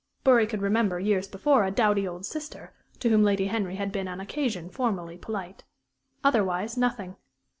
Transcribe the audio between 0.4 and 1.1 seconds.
could remember,